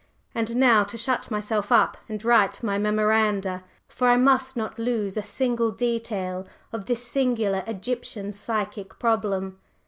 And 0.33 0.55
now 0.55 0.83
to 0.85 0.97
shut 0.97 1.29
myself 1.29 1.71
up 1.71 1.95
and 2.09 2.23
write 2.25 2.63
my 2.63 2.79
memoranda 2.79 3.63
for 3.87 4.07
I 4.09 4.17
must 4.17 4.57
not 4.57 4.79
lose 4.79 5.15
a 5.15 5.21
single 5.21 5.69
detail 5.69 6.47
of 6.73 6.87
this 6.87 7.05
singular 7.05 7.63
Egyptian 7.67 8.33
psychic 8.33 8.97
problem. 8.97 9.59